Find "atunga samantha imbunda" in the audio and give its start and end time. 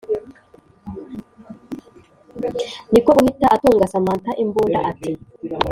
3.55-4.79